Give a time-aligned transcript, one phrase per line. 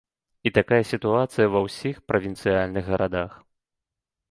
[0.49, 3.31] І такая сітуацыя ва ўсіх правінцыяльных гарадах.